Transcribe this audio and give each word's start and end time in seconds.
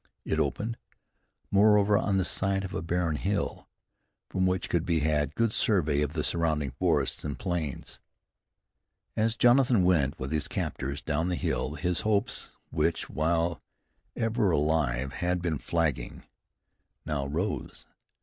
It 0.25 0.39
opened, 0.39 0.79
moreover, 1.51 1.95
on 1.95 2.17
the 2.17 2.25
side 2.25 2.63
of 2.63 2.73
a 2.73 2.81
barren 2.81 3.17
hill, 3.17 3.67
from 4.31 4.47
which 4.47 4.67
could 4.67 4.83
be 4.83 5.01
had 5.01 5.29
a 5.29 5.33
good 5.35 5.53
survey 5.53 6.01
of 6.01 6.13
the 6.13 6.23
surrounding 6.23 6.71
forests 6.71 7.23
and 7.23 7.37
plains. 7.37 7.99
As 9.15 9.35
Jonathan 9.37 9.83
went 9.83 10.19
with 10.19 10.31
his 10.31 10.47
captors 10.47 11.03
down 11.03 11.27
the 11.27 11.35
hill 11.35 11.75
his 11.75 12.01
hopes, 12.01 12.49
which 12.71 13.11
while 13.11 13.61
ever 14.15 14.49
alive, 14.49 15.11
had 15.13 15.39
been 15.39 15.59
flagging, 15.59 16.23
now 17.05 17.27
rose. 17.27 17.85